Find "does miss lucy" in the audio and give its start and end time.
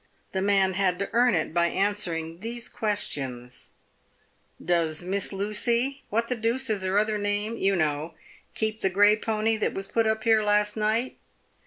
4.79-6.01